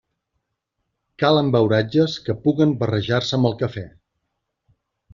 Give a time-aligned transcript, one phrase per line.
[1.25, 3.89] Calen beuratges que puguen barrejar-se amb el café.